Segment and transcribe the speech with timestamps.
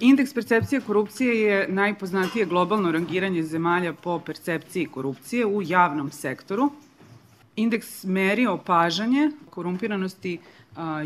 [0.00, 6.70] Indeks percepcije korupcije je najpoznatije globalno rangiranje zemalja po percepciji korupcije u javnom sektoru.
[7.56, 10.38] Indeks meri opažanje korumpiranosti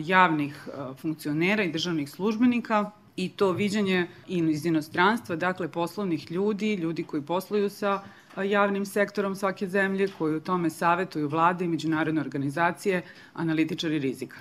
[0.04, 0.68] javnih
[1.00, 7.70] funkcionera i državnih službenika i to viđenje iz inostranstva, dakle poslovnih ljudi, ljudi koji posluju
[7.70, 8.02] sa
[8.44, 13.02] javnim sektorom svake zemlje, koji u tome savetuju vlade i međunarodne organizacije,
[13.34, 14.36] analitičari rizika.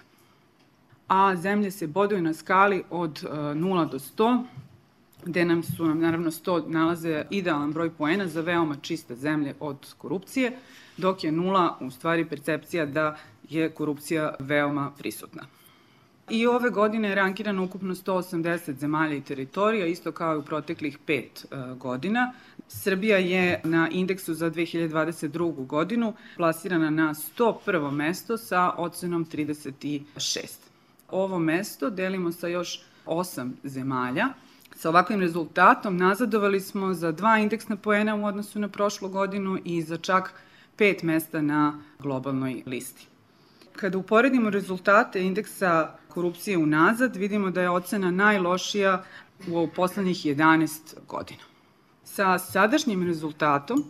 [1.13, 4.43] A zemlje se boduju na skali od 0 do 100,
[5.25, 9.93] gde nam su nam naravno 100 nalaze idealan broj poena za veoma čiste zemlje od
[9.97, 10.57] korupcije,
[10.97, 13.17] dok je nula u stvari percepcija da
[13.49, 15.43] je korupcija veoma prisutna.
[16.29, 20.97] I ove godine je rankirano ukupno 180 zemalja i teritorija, isto kao i u proteklih
[21.05, 22.33] pet e, godina.
[22.67, 25.65] Srbija je na indeksu za 2022.
[25.65, 27.91] godinu plasirana na 101.
[27.91, 30.72] mesto sa ocenom 36.
[31.13, 34.27] Ovo mesto delimo sa još osam zemalja.
[34.75, 39.81] Sa ovakvim rezultatom nazadovali smo za dva indeksna poena u odnosu na prošlu godinu i
[39.81, 40.33] za čak
[40.75, 43.07] pet mesta na globalnoj listi.
[43.75, 49.03] Kada uporedimo rezultate indeksa korupcije unazad, vidimo da je ocena najlošija
[49.47, 51.41] u poslednjih 11 godina.
[52.03, 53.83] Sa sadašnjim rezultatom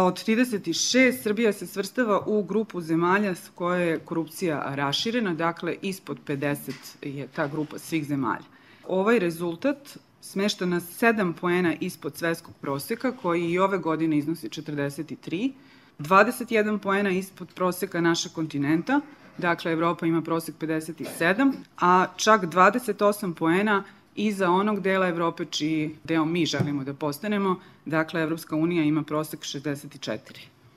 [0.00, 6.18] od 36 Srbija se svrstava u grupu zemalja s koje je korupcija raširena, dakle ispod
[6.26, 8.44] 50 je ta grupa svih zemalja.
[8.88, 15.52] Ovaj rezultat smešta nas 7 poena ispod svetskog proseka, koji i ove godine iznosi 43,
[15.98, 19.00] 21 poena ispod proseka našeg kontinenta,
[19.38, 23.84] dakle Evropa ima prosek 57, a čak 28 poena
[24.16, 29.40] iza onog dela Evrope čiji deo mi želimo da postanemo, dakle Evropska unija ima prosek
[29.40, 30.18] 64.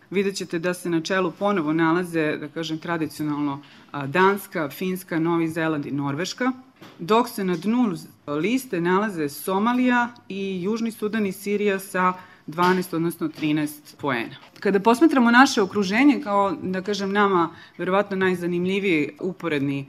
[0.09, 3.61] Vidjet ćete da se na čelu ponovo nalaze, da kažem, tradicionalno
[4.08, 6.52] Danska, Finska, Novi Zeland i Norveška,
[7.00, 7.95] dok se na dnu
[8.27, 12.14] liste nalaze Somalija i Južni Sudan i Sirija sa
[12.47, 14.35] 12, odnosno 13 poena.
[14.59, 19.87] Kada posmetramo naše okruženje kao, da kažem, nama verovatno najzanimljiviji uporedni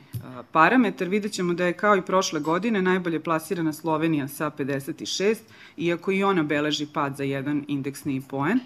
[0.52, 5.36] parametar, vidjet ćemo da je kao i prošle godine najbolje plasirana Slovenija sa 56,
[5.76, 8.60] iako i ona beleži pad za jedan indeksni poen.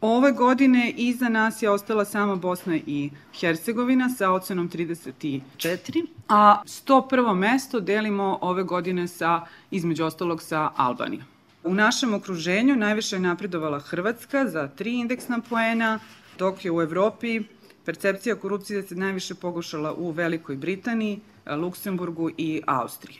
[0.00, 3.10] Ove godine iza nas je ostala samo Bosna i
[3.40, 7.34] Hercegovina sa ocenom 34, a 101.
[7.34, 11.29] mesto delimo ove godine sa, između ostalog, sa Albanijom.
[11.64, 15.98] U našem okruženju najviše je napredovala Hrvatska za tri indeksna poena,
[16.38, 17.40] dok je u Evropi
[17.84, 23.18] percepcija korupcije se najviše pogušala u Velikoj Britaniji, Luksemburgu i Austriji.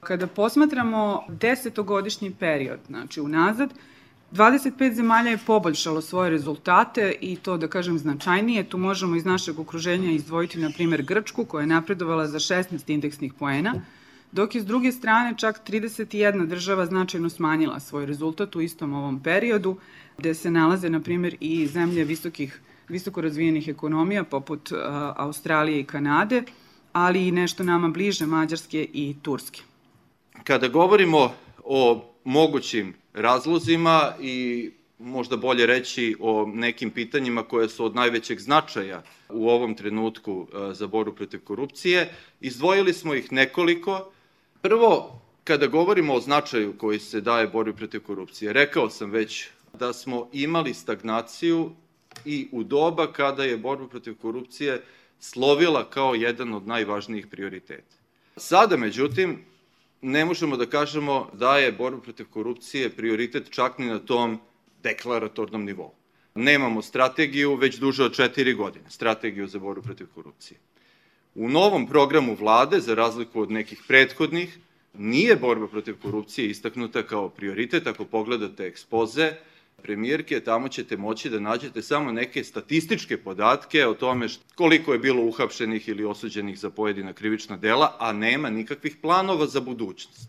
[0.00, 3.70] Kada posmatramo desetogodišnji period, znači unazad,
[4.32, 8.64] 25 zemalja je poboljšalo svoje rezultate i to da kažem značajnije.
[8.64, 13.34] Tu možemo iz našeg okruženja izdvojiti na primer Grčku koja je napredovala za 16 indeksnih
[13.34, 13.74] poena,
[14.34, 19.20] dok je s druge strane čak 31 država značajno smanjila svoj rezultat u istom ovom
[19.22, 19.76] periodu,
[20.18, 24.78] gde se nalaze, na primjer, i zemlje visokih, visoko razvijenih ekonomija, poput uh,
[25.16, 26.42] Australije i Kanade,
[26.92, 29.60] ali i nešto nama bliže, Mađarske i Turske.
[30.44, 31.34] Kada govorimo
[31.64, 39.02] o mogućim razlozima i možda bolje reći o nekim pitanjima koje su od najvećeg značaja
[39.28, 42.14] u ovom trenutku za boru protiv korupcije.
[42.40, 44.10] Izdvojili smo ih nekoliko
[44.64, 49.48] Prvo, kada govorimo o značaju koji se daje borbi protiv korupcije, rekao sam već
[49.78, 51.70] da smo imali stagnaciju
[52.24, 54.82] i u doba kada je borba protiv korupcije
[55.20, 57.96] slovila kao jedan od najvažnijih prioriteta.
[58.36, 59.44] Sada, međutim,
[60.02, 64.40] ne možemo da kažemo da je borba protiv korupcije prioritet čak ni na tom
[64.82, 65.92] deklaratornom nivou.
[66.34, 70.58] Nemamo strategiju već duže od četiri godine, strategiju za borbu protiv korupcije.
[71.34, 74.58] U novom programu vlade, za razliku od nekih prethodnih,
[74.94, 77.86] nije borba protiv korupcije istaknuta kao prioritet.
[77.86, 79.32] Ako pogledate ekspoze
[79.82, 85.22] premijerke, tamo ćete moći da nađete samo neke statističke podatke o tome koliko je bilo
[85.22, 90.28] uhapšenih ili osuđenih za pojedina krivična dela, a nema nikakvih planova za budućnost.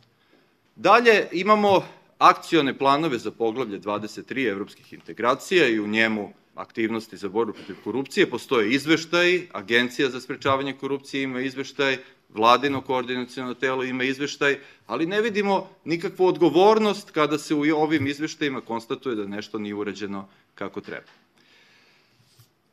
[0.76, 1.84] Dalje imamo
[2.18, 8.30] akcione planove za poglavlje 23 evropskih integracija i u njemu aktivnosti za borbu protiv korupcije,
[8.30, 11.98] postoje izveštaj, Agencija za sprečavanje korupcije ima izveštaj,
[12.30, 14.58] vladino koordinacijono telo ima izveštaj,
[14.88, 20.28] ali ne vidimo nikakvu odgovornost kada se u ovim izveštajima konstatuje da nešto nije urađeno
[20.56, 21.08] kako treba.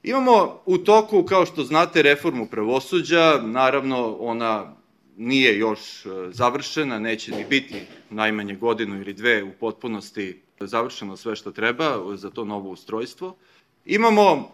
[0.02, 4.75] Imamo u toku, kao što znate, reformu pravosuđa, naravno ona
[5.17, 7.81] nije još e, završena, neće ni biti
[8.11, 13.37] najmanje godinu ili dve u potpunosti završeno sve što treba za to novo ustrojstvo.
[13.84, 14.52] Imamo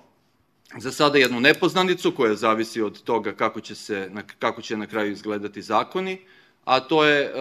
[0.79, 5.13] za sada jednu nepoznanicu koja zavisi od toga kako će, se, kako će na kraju
[5.13, 6.19] izgledati zakoni,
[6.65, 7.33] a to je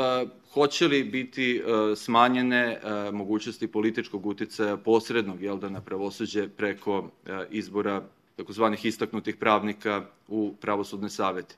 [0.53, 1.63] hoće li biti
[1.95, 2.79] smanjene
[3.13, 7.09] mogućnosti političkog uticaja posrednog jel da, na pravosuđe preko
[7.49, 8.03] izbora
[8.35, 11.55] takozvanih istaknutih pravnika u pravosudne savete.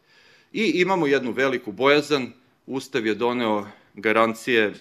[0.53, 2.31] I imamo jednu veliku bojazan,
[2.67, 4.73] Ustav je doneo garancije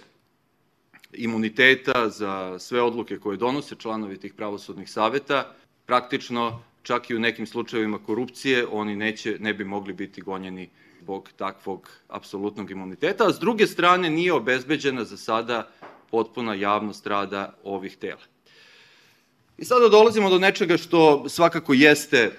[1.12, 5.54] imuniteta za sve odluke koje donose članovi tih pravosudnih saveta,
[5.86, 10.68] praktično čak i u nekim slučajevima korupcije oni neće, ne bi mogli biti gonjeni
[11.02, 15.68] zbog takvog apsolutnog imuniteta, a s druge strane nije obezbeđena za sada
[16.10, 18.20] potpuna javnost rada ovih tela.
[19.58, 22.32] I sada dolazimo do nečega što svakako jeste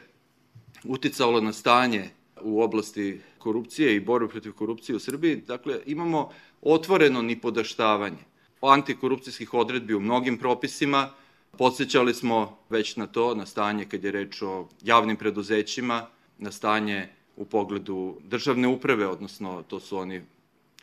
[0.83, 2.09] uticalo na stanje
[2.41, 5.35] u oblasti korupcije i borbe protiv korupcije u Srbiji.
[5.47, 6.29] Dakle, imamo
[6.61, 8.28] otvoreno nipodaštavanje
[8.67, 11.09] antikorupcijskih odredbi u mnogim propisima.
[11.57, 16.07] Podsećali smo već na to, na stanje kad je reč o javnim preduzećima,
[16.37, 20.21] na stanje u pogledu državne uprave, odnosno to su oni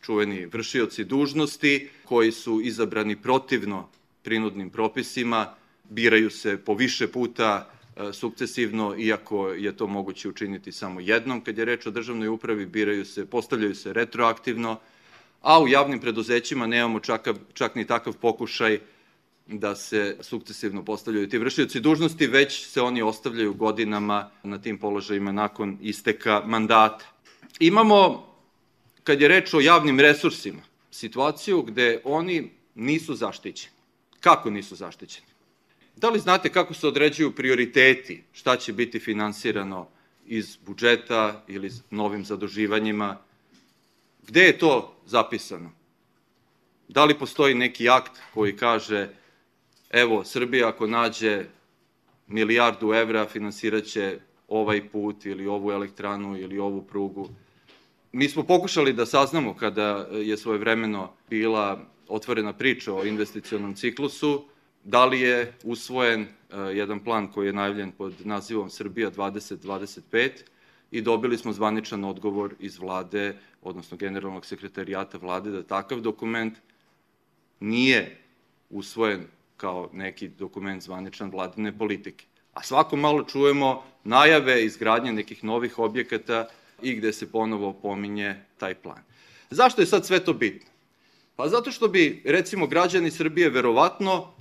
[0.02, 3.88] čuveni vršioci dužnosti koji su izabrani protivno
[4.22, 11.00] prinudnim propisima, biraju se po više puta e, sukcesivno, iako je to moguće učiniti samo
[11.00, 11.40] jednom.
[11.40, 14.78] Kad je reč o državnoj upravi, biraju se, postavljaju se retroaktivno,
[15.40, 18.80] a u javnim preduzećima nemamo čak, čak ni takav pokušaj
[19.46, 25.32] da se sukcesivno postavljaju ti vršioci dužnosti, već se oni ostavljaju godinama na tim položajima
[25.32, 27.04] nakon isteka mandata.
[27.60, 28.26] Imamo,
[29.04, 33.74] kad je reč o javnim resursima, situaciju gde oni nisu zaštićeni.
[34.20, 35.26] Kako nisu zaštićeni?
[35.96, 39.88] Da li znate kako se određuju prioriteti, šta će biti finansirano
[40.26, 43.18] iz budžeta ili novim zaduživanjima?
[44.26, 45.70] Gde je to zapisano?
[46.88, 49.08] Da li postoji neki akt koji kaže
[49.90, 51.44] evo, Srbija ako nađe
[52.26, 54.18] milijardu evra finansiraće
[54.48, 57.28] ovaj put ili ovu elektranu ili ovu prugu.
[58.12, 64.44] Mi smo pokušali da saznamo kada je svojevremeno bila otvorena priča o investicionom ciklusu,
[64.84, 66.26] da li je usvojen uh,
[66.76, 70.30] jedan plan koji je najavljen pod nazivom Srbija 2025
[70.90, 76.58] i dobili smo zvaničan odgovor iz vlade, odnosno generalnog sekretarijata vlade, da takav dokument
[77.60, 78.18] nije
[78.70, 82.24] usvojen kao neki dokument zvaničan vladine politike.
[82.54, 86.48] A svako malo čujemo najave izgradnje nekih novih objekata
[86.82, 89.02] i gde se ponovo pominje taj plan.
[89.50, 90.70] Zašto je sad sve to bitno?
[91.36, 94.35] Pa zato što bi, recimo, građani Srbije verovatno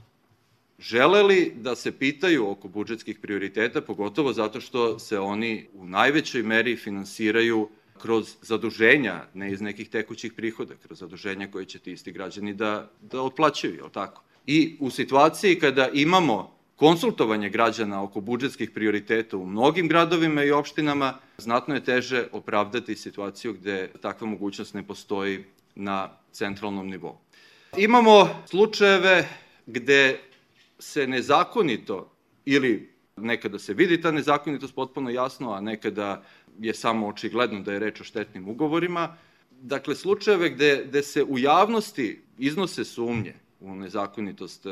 [0.79, 6.75] želeli da se pitaju oko budžetskih prioriteta, pogotovo zato što se oni u najvećoj meri
[6.75, 7.69] finansiraju
[8.01, 12.91] kroz zaduženja, ne iz nekih tekućih prihoda, kroz zaduženja koje će ti isti građani da,
[13.01, 14.23] da otplaćaju, je tako?
[14.45, 21.13] I u situaciji kada imamo konsultovanje građana oko budžetskih prioriteta u mnogim gradovima i opštinama,
[21.37, 25.43] znatno je teže opravdati situaciju gde takva mogućnost ne postoji
[25.75, 27.17] na centralnom nivou.
[27.77, 29.27] Imamo slučajeve
[29.65, 30.19] gde
[30.79, 32.11] se nezakonito
[32.45, 36.23] ili nekada se vidi ta nezakonitost potpuno jasno, a nekada
[36.59, 39.17] je samo očigledno da je reč o štetnim ugovorima.
[39.61, 44.69] Dakle, slučajeve gde, gde se u javnosti iznose sumnje u nezakonitost e,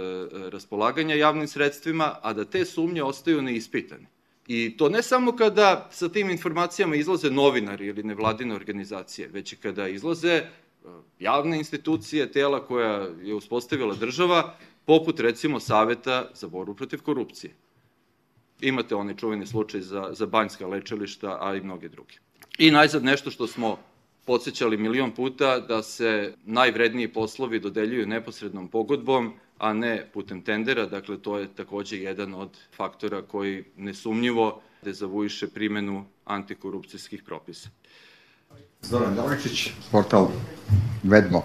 [0.50, 4.08] raspolaganja javnim sredstvima, a da te sumnje ostaju neispitane.
[4.48, 9.56] I to ne samo kada sa tim informacijama izlaze novinari ili nevladine organizacije, već i
[9.56, 10.46] kada izlaze e,
[11.20, 14.56] javne institucije, tela koja je uspostavila država,
[14.86, 17.54] poput recimo Saveta za borbu protiv korupcije.
[18.62, 22.14] Imate onaj čuveni slučaj za, za banjska lečelišta, a i mnoge druge.
[22.58, 23.78] I najzad nešto što smo
[24.26, 31.22] podsjećali milion puta da se najvredniji poslovi dodeljuju neposrednom pogodbom, a ne putem tendera, dakle
[31.22, 37.70] to je takođe jedan od faktora koji nesumnjivo dezavuiše primenu antikorupcijskih propisa.
[38.82, 40.28] Zoran Daličić, portal
[41.04, 41.44] Vedmo.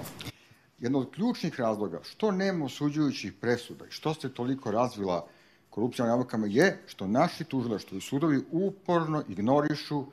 [0.81, 5.27] Jedno od ključnih razloga što nema osuđujućih presuda i što se toliko razvila
[5.71, 10.05] korupcija na nabavkama je što naši tužilaštvo i sudovi uporno ignorišu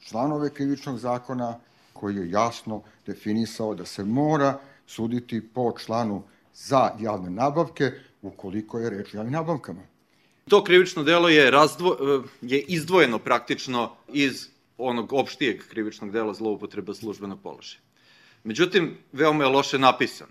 [0.00, 1.58] članove krivičnog zakona
[1.92, 6.22] koji je jasno definisao da se mora suditi po članu
[6.54, 9.82] za javne nabavke ukoliko je reč o javnim nabavkama.
[10.48, 11.96] To krivično delo je, razdvo,
[12.42, 17.85] je izdvojeno praktično iz onog opštijeg krivičnog dela zloupotreba službenog položaja.
[18.46, 20.28] Međutim, veoma je loše napisan.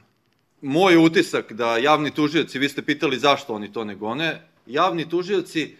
[0.62, 5.76] Moj utisak da javni tužioci, vi ste pitali zašto oni to ne gone, javni tužioci,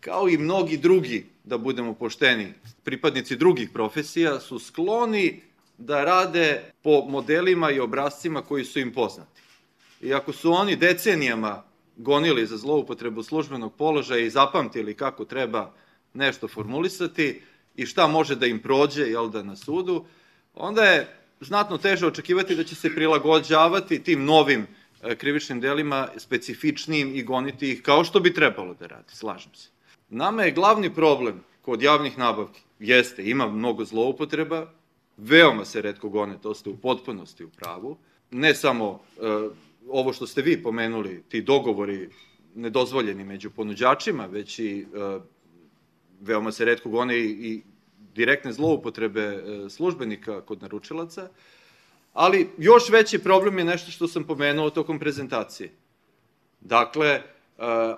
[0.00, 2.52] kao i mnogi drugi, da budemo pošteni,
[2.84, 5.40] pripadnici drugih profesija, su skloni
[5.78, 9.40] da rade po modelima i obrazcima koji su im poznati.
[10.00, 11.62] I ako su oni decenijama
[11.96, 15.72] gonili za zloupotrebu službenog položaja i zapamtili kako treba
[16.14, 17.42] nešto formulisati
[17.76, 20.04] i šta može da im prođe, jel da, na sudu,
[20.54, 24.66] onda je znatno teže očekivati da će se prilagođavati tim novim
[25.02, 29.68] e, krivičnim delima, specifičnijim i goniti ih kao što bi trebalo da radi, slažem se.
[30.08, 34.66] Nama je glavni problem kod javnih nabavki, jeste, ima mnogo zloupotreba,
[35.16, 37.96] veoma se redko gone, to ste u potpunosti u pravu,
[38.30, 39.48] ne samo e,
[39.88, 42.08] ovo što ste vi pomenuli, ti dogovori
[42.54, 45.20] nedozvoljeni među ponuđačima, već i e,
[46.20, 47.62] veoma se redko gone i, i
[48.14, 51.28] direktne zloupotrebe e, službenika kod naručilaca,
[52.12, 55.72] ali još veći problem je nešto što sam pomenuo tokom prezentacije.
[56.60, 57.22] Dakle, e,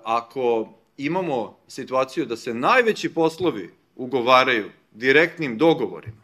[0.04, 6.22] ako imamo situaciju da se najveći poslovi ugovaraju direktnim dogovorima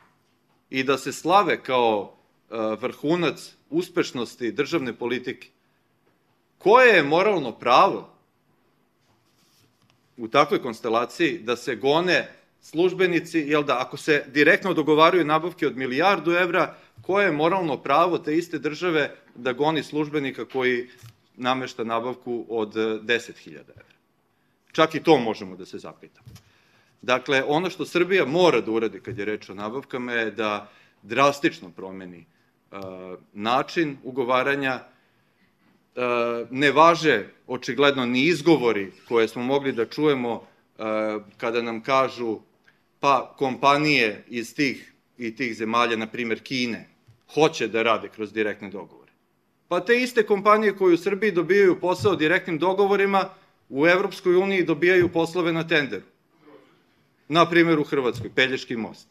[0.71, 2.12] i da se slave kao
[2.50, 5.49] e, vrhunac uspešnosti državne politike,
[6.59, 8.11] koje je moralno pravo
[10.16, 15.77] u takvoj konstelaciji da se gone službenici, jel da, ako se direktno dogovaraju nabavke od
[15.77, 20.88] milijardu evra, koje je moralno pravo te iste države da goni službenika koji
[21.37, 23.95] namešta nabavku od 10.000 evra?
[24.73, 26.29] Čak i to možemo da se zapitamo.
[27.03, 30.71] Dakle, ono što Srbija mora da uradi kad je reč o nabavkama je da
[31.03, 32.27] drastično promeni
[32.71, 32.79] uh,
[33.33, 34.81] način ugovaranja,
[35.97, 36.03] uh,
[36.50, 40.43] ne važe očigledno ni izgovori koje smo mogli da čujemo
[41.37, 42.38] kada nam kažu
[43.00, 46.88] pa kompanije iz tih i tih zemalja, na primer Kine,
[47.35, 49.12] hoće da rade kroz direktne dogovore.
[49.69, 53.28] Pa te iste kompanije koje u Srbiji dobijaju posao direktnim dogovorima,
[53.69, 56.05] u Evropskoj uniji dobijaju poslove na tenderu.
[57.28, 59.09] Na primjer u Hrvatskoj, Pelješki most.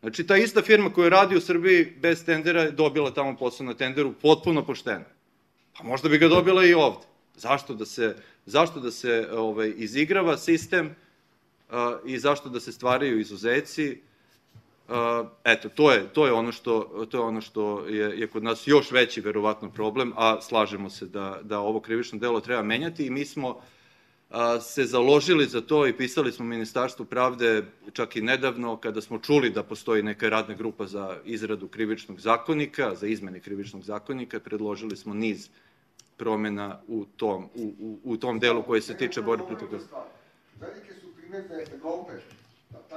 [0.00, 3.74] Znači, ta ista firma koja radi u Srbiji bez tendera je dobila tamo posao na
[3.74, 5.04] tenderu potpuno pošteno.
[5.78, 7.06] Pa možda bi ga dobila i ovde.
[7.36, 8.16] Zašto da se,
[8.46, 10.94] zašto da se ovaj, izigrava sistem
[12.04, 14.00] i zašto da se stvaraju izuzeci?
[15.44, 18.66] Eto, to je, to je ono što, to je, ono što je, je kod nas
[18.66, 23.10] još veći verovatno problem, a slažemo se da, da ovo krivično delo treba menjati i
[23.10, 23.60] mi smo
[24.60, 29.50] se založili za to i pisali smo Ministarstvu pravde čak i nedavno kada smo čuli
[29.50, 35.14] da postoji neka radna grupa za izradu krivičnog zakonika, za izmene krivičnog zakonika, predložili smo
[35.14, 35.48] niz
[36.16, 39.68] promena u tom, u, u, u tom delu koji se tiče borbe protiv
[40.60, 41.03] Velike su
[41.74, 42.12] Evrope.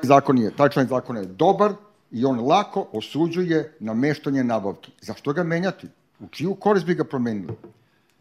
[0.04, 1.74] Zakon je, taj član zakona je dobar
[2.12, 4.92] i on lako osuđuje nameštanje nabavke.
[5.02, 5.88] Zašto ga menjati?
[6.20, 7.54] U čiju korist bi ga promenili?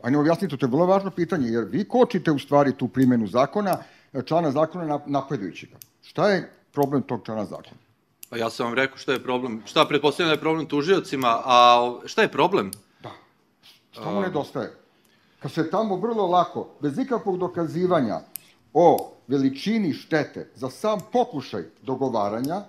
[0.02, 3.78] Ajde objasnite, to je vrlo važno pitanje, jer vi kočite u stvari tu primjenu zakona,
[4.24, 5.76] člana zakona napredujući ga.
[6.02, 7.76] Šta je problem tog člana zakona?
[8.30, 9.62] Pa ja sam vam rekao šta je problem.
[9.66, 12.70] Šta pretpostavljam da je problem tužiocima, a šta je problem?
[13.02, 13.10] Da.
[13.92, 14.72] Šta mu nedostaje?
[15.38, 18.20] Kad se tamo vrlo lako, bez ikakvog dokazivanja
[18.78, 22.64] o veličini štete za sam pokušaj dogovaranja,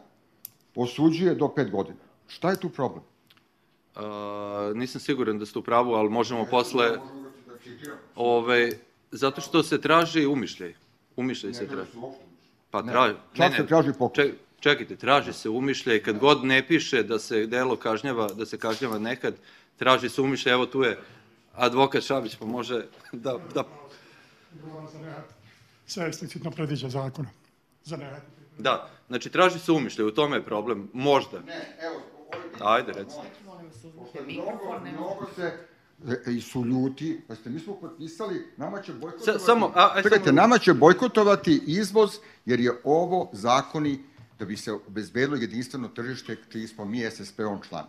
[0.75, 1.99] osuđuje do pet godina.
[2.27, 3.03] Šta je tu problem?
[3.03, 4.01] Uh,
[4.75, 6.97] nisam siguran da ste u pravu, ali možemo posle...
[8.15, 8.71] Ove,
[9.11, 10.75] zato što se traži umišljaj.
[11.15, 11.91] Umišljaj se traži.
[12.71, 13.13] Pa traži...
[13.37, 14.31] Ne, ne, traži pokušaj.
[14.59, 16.03] čekajte, traži se umišljaj.
[16.03, 19.35] Kad god ne piše da se delo kažnjava, da se kažnjava nekad,
[19.75, 20.53] traži se umišljaj.
[20.53, 20.99] Evo tu je
[21.53, 23.37] advokat Šabić, pa može da...
[23.53, 23.63] da...
[25.87, 27.29] Sve eksplicitno predviđa zakona.
[27.83, 28.21] Za ne.
[28.57, 30.89] Da, znači traži se umišljaj, u tome je problem.
[30.93, 31.39] Možda.
[31.39, 32.01] Ne, evo,
[32.59, 33.23] Ajde, recimo.
[34.27, 35.53] Mnogo, mnogo se
[36.27, 40.01] e, i su ljuti, pa ste mi smo potpisali, nama će bojkotovati, samo, a, a,
[40.01, 40.35] čekajte, samo...
[40.35, 42.11] nama će bojkotovati izvoz,
[42.45, 43.99] jer je ovo zakoni
[44.39, 47.85] da bi se obezbedilo jedinstveno tržište, čiji smo mi SSP-om član.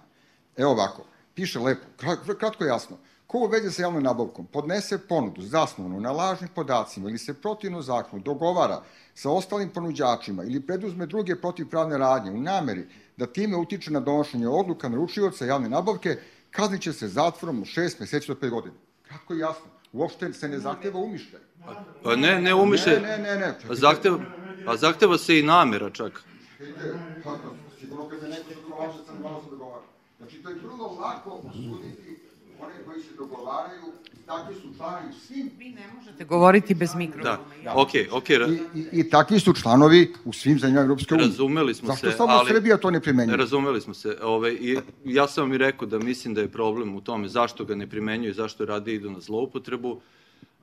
[0.57, 1.87] Evo ovako, piše lepo,
[2.39, 2.97] kratko jasno,
[3.29, 7.83] ko u vezi sa javnom nabavkom podnese ponudu zasnovanu na lažnim podacima ili se protivno
[7.83, 8.83] zakonu dogovara
[9.15, 14.49] sa ostalim ponuđačima ili preduzme druge protivpravne radnje u nameri da time utiče na donošenje
[14.49, 16.17] odluka naručioca javne nabavke,
[16.51, 18.75] kaznit će se zatvorom od 6 meseci do 5 godina.
[19.09, 19.67] Kratko i jasno.
[19.93, 21.43] Uopšte se ne zahteva umišljaj.
[22.03, 23.01] Pa ne, ne umišljaj.
[23.01, 23.37] Ne, ne, ne.
[23.37, 23.55] ne.
[23.69, 24.19] Pa zahteva,
[24.67, 26.23] pa zahteva se i namera čak.
[27.81, 29.85] Sigurno kad se neko dogovara, sam se dogovara.
[30.19, 32.28] Znači, to je vrlo lako osuditi
[32.61, 33.83] one koji se dogovaraju,
[34.27, 35.51] takvi su članovi svim...
[35.59, 37.39] Vi ne možete govoriti bez mikrofona.
[37.65, 38.37] Da, okej, okay, okej.
[38.37, 38.59] Okay.
[38.75, 41.27] I, i, I takvi su članovi u svim zemljama Europske unije.
[41.27, 42.51] Razumeli smo Zašto se, Zašto samo ali...
[42.51, 43.37] Srbija to ne primenjuje?
[43.37, 44.09] Razumeli smo se.
[44.09, 47.29] Ove, ovaj, i, ja sam vam i rekao da mislim da je problem u tome
[47.29, 50.01] zašto ga ne primenjuju, zašto radi idu na zloupotrebu.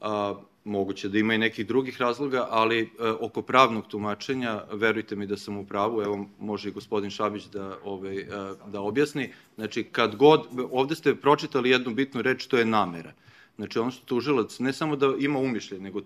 [0.02, 2.88] A, moguće da ima i nekih drugih razloga, ali e,
[3.20, 7.78] oko pravnog tumačenja, verujte mi da sam u pravu, evo može i gospodin Šabić da,
[7.84, 8.28] ovaj, e,
[8.68, 9.30] da objasni.
[9.56, 13.14] Znači, kad god, ovde ste pročitali jednu bitnu reč, to je namera.
[13.56, 16.02] Znači, on što tužilac ne samo da ima umišlje, nego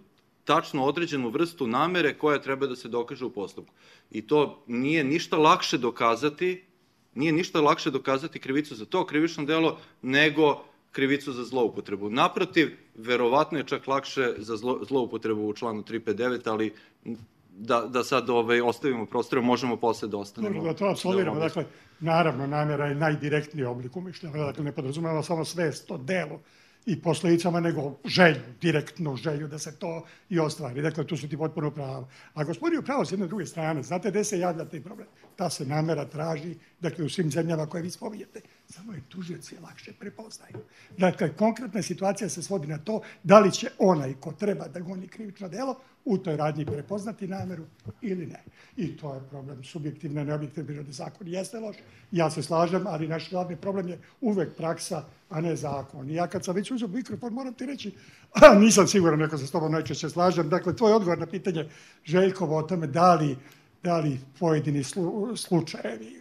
[0.45, 3.73] tačno određenu vrstu namere koja treba da se dokaže u postupku.
[4.11, 6.69] I to nije ništa lakše dokazati
[7.15, 12.10] nije ništa lakše dokazati krivicu za to krivično delo nego krivicu za zloupotrebu.
[12.10, 16.74] Naprotiv, verovatno je čak lakše za zlo, zloupotrebu u članu 359, ali
[17.60, 20.55] da, da sad ovaj, ostavimo prostor, možemo posle da ostanemo.
[20.55, 21.39] Dobro, da to absolviramo.
[21.39, 21.65] Dakle,
[22.00, 24.38] naravno, namjera je najdirektniji oblik umišljanja.
[24.38, 26.39] Dakle, ne podrazumeva samo svest o delu
[26.86, 30.81] i posledicama, nego želju, direktnu želju da se to i ostvari.
[30.81, 32.08] Dakle, tu su ti potpuno pravo.
[32.34, 33.84] A gospodin je pravo s jedne druge strane.
[33.84, 35.08] Znate gde se javlja taj problem?
[35.36, 38.41] Ta se namera traži, dakle, u svim zemljama koje vi spominjete.
[38.67, 40.57] Samo je tužioci lakše prepoznaju.
[40.98, 45.07] Dakle, konkretna situacija se svodi na to da li će onaj ko treba da goni
[45.07, 47.63] krivično delo u toj radnji prepoznati nameru
[48.01, 48.43] ili ne.
[48.77, 50.91] I to je problem subjektivne, neobjektivne prirode.
[50.91, 51.75] Zakon jeste loš,
[52.12, 56.09] ja se slažem, ali naš glavni problem je uvek praksa, a ne zakon.
[56.09, 57.91] I ja kad sam već uzeo mikrofon, moram ti reći,
[58.31, 61.69] a, nisam siguran neko se s tobom najčešće slažem, dakle, tvoj odgovor na pitanje
[62.05, 63.38] Željkova o tome da li,
[63.83, 66.18] da li pojedini slu, slučajevi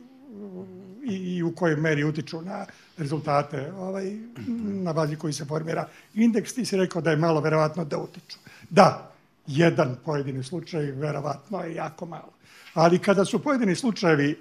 [1.05, 4.17] i, i u kojoj meri utiču na rezultate ovaj,
[4.59, 8.38] na bazi koji se formira indeks, ti si rekao da je malo verovatno da utiču.
[8.71, 9.12] Da,
[9.47, 12.33] jedan pojedini slučaj verovatno je jako malo.
[12.75, 14.38] Ali kada su pojedini slučajevi,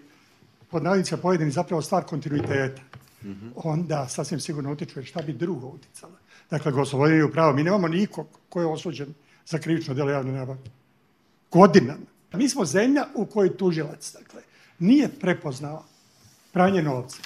[0.71, 2.81] pod navodnicima pojedini zapravo stvar kontinuiteta,
[3.55, 6.13] onda sasvim sigurno utičuje šta bi drugo uticalo.
[6.49, 9.13] Dakle, gospodin je upravo, mi nemamo nikog ko je osuđen
[9.45, 10.69] za krivično delo javne nabavke.
[11.51, 12.05] Godinama.
[12.33, 14.41] Mi smo zemlja u kojoj tužilac, dakle,
[14.79, 15.83] nije prepoznao
[16.57, 17.17] pranje novca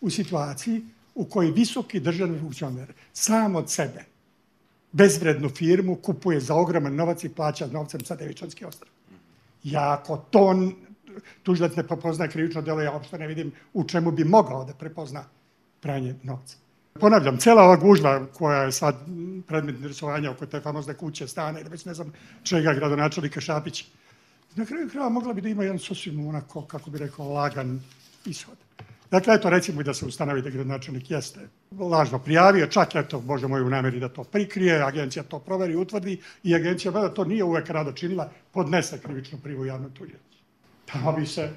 [0.00, 0.82] u situaciji
[1.14, 4.04] u kojoj visoki državni funkcioner sam od sebe
[4.92, 8.92] bezvrednu firmu kupuje za ogroman novac i plaća novcem sa Devičanski ostrov.
[9.64, 10.70] Ja ako to
[11.42, 15.24] tužilac ne prepozna krivično delo, ja uopšte ne vidim u čemu bi mogao da prepozna
[15.80, 16.56] pranje novca.
[17.00, 18.96] Ponavljam, cela ova gužva koja je sad
[19.46, 23.84] predmet interesovanja oko te famozne kuće, stane već ne znam čega gradonačelnika Šapić,
[24.56, 27.80] na kraju kraja mogla bi da ima jedan sasvim onako, kako bi rekao, lagan
[28.26, 28.56] ishod.
[29.10, 31.48] Dakle, eto, recimo i da se ustanovi da gradonačelnik jeste
[31.78, 36.20] lažno prijavio, čak eto, Bože moj u nameri da to prikrije, agencija to proveri, utvrdi
[36.42, 40.38] i agencija, da to nije uvek rado činila, podnese krivičnu privu javnom tužiocu.
[40.92, 41.50] Tamo bi se,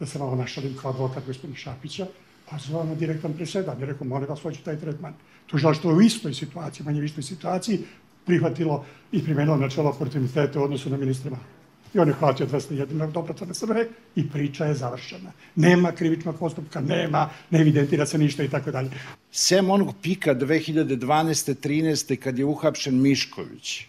[0.00, 2.06] da se malo našalim kao advokat gospodina Šapića,
[2.50, 5.14] pa zvao na direktan presedan i rekao, molim vas, hoću taj tretman.
[5.46, 7.84] Tužilaštvo je u istoj situaciji, manje u istoj situaciji,
[8.26, 11.57] prihvatilo i primenilo načelo oportunitete u odnosu na ministra Mala.
[11.94, 15.32] I on je platio 201 dobrotvorne svrhe i priča je završena.
[15.56, 18.90] Nema krivičnog postupka, nema, ne evidentira se ništa i tako dalje.
[19.32, 21.54] Sem onog pika 2012.
[21.54, 22.16] 13.
[22.16, 23.84] kad je uhapšen Mišković,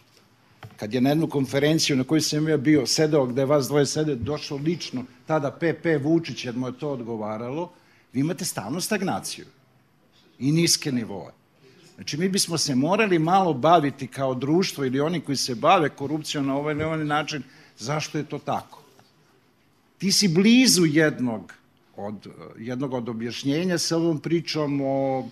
[0.78, 4.16] kad je na jednu konferenciju na kojoj sam ja bio sedeo, gde vas dvoje sede,
[4.16, 7.72] došao lično tada PP Vučić, jer mu je to odgovaralo,
[8.14, 9.46] vi imate stalnu stagnaciju
[10.40, 11.32] i niske nivoe.
[11.96, 16.48] Znači, mi bismo se morali malo baviti kao društvo ili oni koji se bave korupcijom
[16.48, 17.44] na ovaj ili ovaj način,
[17.80, 18.82] zašto je to tako.
[19.98, 21.54] Ti si blizu jednog
[21.96, 25.30] od, jednog od objašnjenja sa ovom pričom o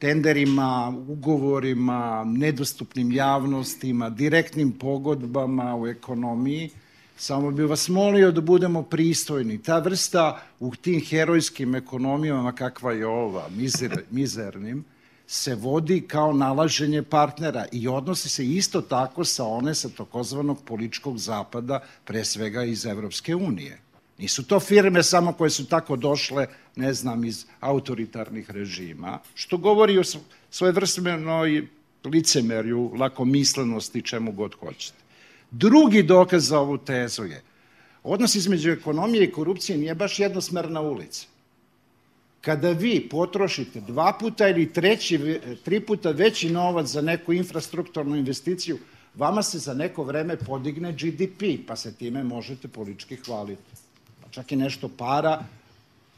[0.00, 6.70] tenderima, ugovorima, nedostupnim javnostima, direktnim pogodbama u ekonomiji,
[7.16, 9.58] samo bih vas molio da budemo pristojni.
[9.62, 14.84] Ta vrsta u tim herojskim ekonomijama kakva je ova, mizer, mizernim,
[15.32, 21.18] se vodi kao nalaženje partnera i odnosi se isto tako sa one sa tokozvanog političkog
[21.18, 23.78] zapada, pre svega iz Evropske unije.
[24.18, 29.98] Nisu to firme samo koje su tako došle, ne znam, iz autoritarnih režima, što govori
[29.98, 30.02] o
[30.50, 31.66] svojevrsmenoj
[32.04, 34.98] licemerju, lakomislenosti, čemu god hoćete.
[35.50, 37.42] Drugi dokaz za ovu tezu je
[38.02, 41.26] odnos između ekonomije i korupcije nije baš jednosmerna ulica.
[42.40, 48.78] Kada vi potrošite dva puta ili treći, tri puta veći novac za neku infrastrukturnu investiciju,
[49.14, 53.62] vama se za neko vreme podigne GDP, pa se time možete politički hvaliti.
[54.22, 55.44] Pa čak i nešto para,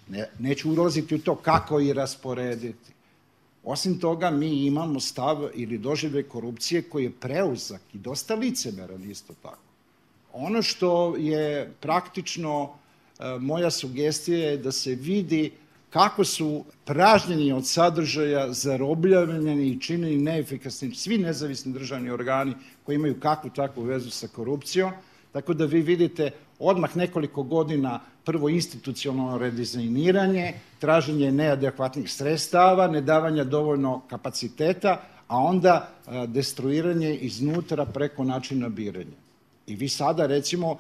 [0.09, 2.93] ne, neću ulaziti u to kako i rasporediti.
[3.65, 9.35] Osim toga, mi imamo stav ili dožive korupcije koji je preuzak i dosta licemeran isto
[9.43, 9.59] tako.
[10.33, 12.71] Ono što je praktično
[13.19, 15.51] e, moja sugestija je da se vidi
[15.93, 22.55] kako su pražnjeni od sadržaja, zarobljavljeni i činjeni neefikasni svi nezavisni državni organi
[22.87, 24.93] koji imaju kakvu takvu vezu sa korupcijom,
[25.33, 34.01] tako da vi vidite odmah nekoliko godina prvo institucionalno redizajniranje, traženje neadekvatnih sredstava, nedavanja dovoljno
[34.09, 35.89] kapaciteta, a onda
[36.29, 39.19] destruiranje iznutra preko načina biranja.
[39.67, 40.79] I vi sada, recimo,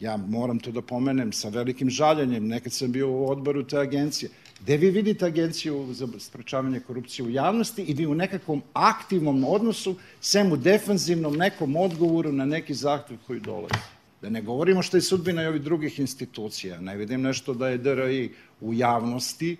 [0.00, 4.30] ja moram to da pomenem sa velikim žaljenjem, nekad sam bio u odboru te agencije,
[4.62, 9.96] gde vi vidite agenciju za sprečavanje korupcije u javnosti i vi u nekakvom aktivnom odnosu,
[10.20, 13.74] sem u defanzivnom nekom odgovoru na neki zahtev koji dolazi.
[14.22, 16.80] Da ne govorimo što je sudbina i ovih drugih institucija.
[16.80, 19.56] Ne vidim nešto da je DRI u javnosti.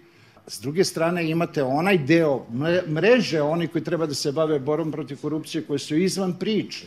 [0.47, 2.47] S druge strane imate onaj deo
[2.87, 6.87] mreže, oni koji treba da se bave borom protiv korupcije, koji su izvan priče,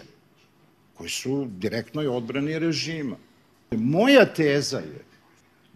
[0.93, 3.15] koji su direktnoj odbrani režima.
[3.71, 5.03] Moja teza je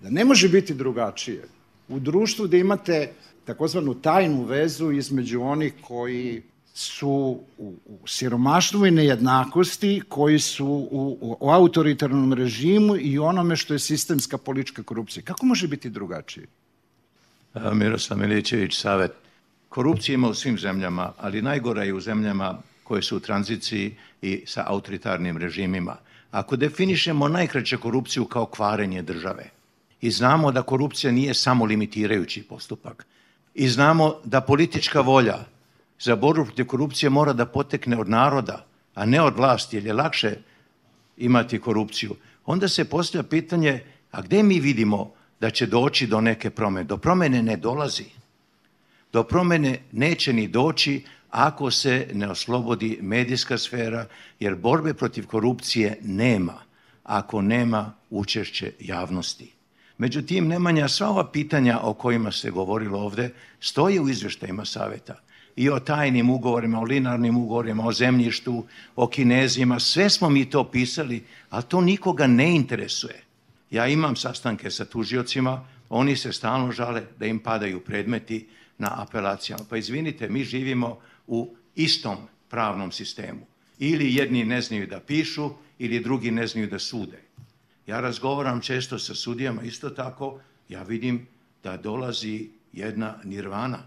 [0.01, 1.58] da ne može biti drugačije
[1.89, 3.13] u društvu da imate
[3.45, 6.41] takozvanu tajnu vezu između onih koji
[6.73, 7.09] su
[7.57, 13.79] u, u siromaštvu i nejednakosti, koji su u, u autoritarnom režimu i onome što je
[13.79, 15.23] sistemska politička korupcija.
[15.23, 16.47] Kako može biti drugačije?
[17.73, 19.11] Miroslav Milićević, Savet.
[19.69, 24.43] Korupcija ima u svim zemljama, ali najgora je u zemljama koje su u tranziciji i
[24.45, 25.95] sa autoritarnim režimima.
[26.31, 29.58] Ako definišemo najkraće korupciju kao kvarenje države
[30.01, 33.05] i znamo da korupcija nije samo limitirajući postupak
[33.53, 35.37] i znamo da politička volja
[35.99, 39.93] za borbu protiv korupcije mora da potekne od naroda, a ne od vlasti, jer je
[39.93, 40.37] lakše
[41.17, 46.49] imati korupciju, onda se postavlja pitanje, a gde mi vidimo da će doći do neke
[46.49, 46.83] promene?
[46.83, 48.05] Do promene ne dolazi.
[49.13, 54.05] Do promene neće ni doći ako se ne oslobodi medijska sfera,
[54.39, 56.53] jer borbe protiv korupcije nema
[57.03, 59.58] ako nema učešće javnosti.
[59.99, 65.15] Međutim, Nemanja, sva ova pitanja o kojima se govorilo ovde stoje u izveštajima saveta
[65.55, 70.63] i o tajnim ugovorima, o linarnim ugovorima, o zemljištu, o kinezima, sve smo mi to
[70.63, 73.23] pisali, ali to nikoga ne interesuje.
[73.71, 79.63] Ja imam sastanke sa tužiocima, oni se stalno žale da im padaju predmeti na apelacijama.
[79.69, 82.17] Pa izvinite, mi živimo u istom
[82.49, 83.45] pravnom sistemu.
[83.79, 87.28] Ili jedni ne znaju da pišu, ili drugi ne znaju da sude.
[87.89, 91.27] Ja razgovaram često sa sudijama, isto tako ja vidim
[91.63, 93.79] da dolazi jedna nirvana.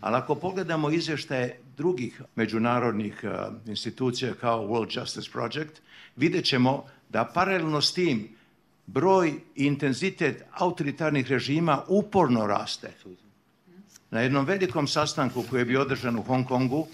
[0.00, 5.80] Ali ako pogledamo izveštaje drugih međunarodnih uh, institucija kao World Justice Project,
[6.16, 8.28] vidjet ćemo da paralelno s tim
[8.86, 12.92] broj i intenzitet autoritarnih režima uporno raste.
[14.10, 16.86] Na jednom velikom sastanku koji je bio održan u Hong Kongu,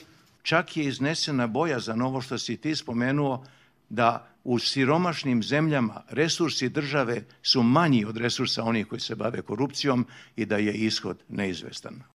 [0.42, 3.44] čak je iznesena boja za novo što si ti spomenuo,
[3.88, 10.06] da u siromašnim zemljama resursi države su manji od resursa onih koji se bave korupcijom
[10.36, 12.02] i da je ishod neizvestan.